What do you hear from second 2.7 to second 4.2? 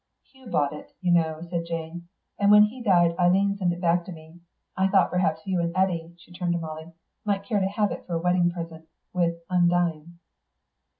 died Eileen sent it back to